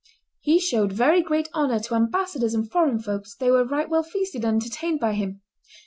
He 0.39 0.59
showed 0.59 0.93
very 0.93 1.21
great 1.21 1.47
honor 1.53 1.79
to 1.81 1.93
ambassadors 1.93 2.55
and 2.55 2.67
foreign 2.67 2.97
folks; 2.97 3.35
they 3.35 3.51
were 3.51 3.63
right 3.63 3.87
well 3.87 4.01
feasted 4.01 4.43
and 4.43 4.55
entertained 4.55 4.99
by 4.99 5.13
him. 5.13 5.41